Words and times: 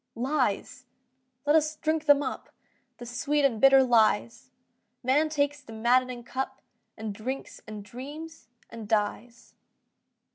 Lies!—let 0.15 1.55
us 1.55 1.75
drink 1.75 2.07
them 2.07 2.23
up, 2.23 2.49
The 2.97 3.05
sweet 3.05 3.45
and 3.45 3.61
bitter 3.61 3.83
lies! 3.83 4.49
Man 5.03 5.29
takes 5.29 5.61
the 5.61 5.73
maddening 5.73 6.23
cup 6.23 6.59
And 6.97 7.13
drinks 7.13 7.61
and 7.67 7.83
dreams 7.85 8.47
and 8.71 8.87
dies. 8.87 9.53